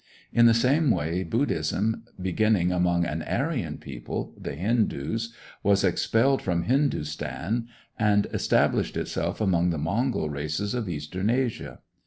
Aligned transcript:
In 0.33 0.47
the 0.47 0.55
same 0.55 0.89
way 0.89 1.21
Buddhism, 1.21 2.05
beginning 2.19 2.71
among 2.71 3.05
an 3.05 3.21
Aryan 3.21 3.77
people 3.77 4.33
the 4.35 4.55
Hindoos 4.55 5.31
was 5.61 5.83
expelled 5.83 6.41
from 6.41 6.63
Hindostan, 6.63 7.67
and 7.99 8.25
established 8.33 8.97
itself 8.97 9.39
among 9.39 9.69
the 9.69 9.77
Mongol 9.77 10.27
races 10.31 10.73
of 10.73 10.89
Eastern 10.89 11.29
Asia. 11.29 11.81